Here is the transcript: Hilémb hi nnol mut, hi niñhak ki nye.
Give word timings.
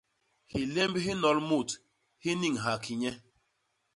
Hilémb 0.51 0.95
hi 1.03 1.13
nnol 1.15 1.39
mut, 1.49 1.69
hi 2.23 2.31
niñhak 2.39 2.79
ki 2.85 2.93
nye. 3.01 3.11